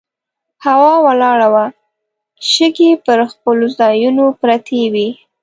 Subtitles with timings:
[0.65, 1.65] هوا ولاړه وه،
[2.51, 5.07] شګې پر خپلو ځایونو پرتې وې.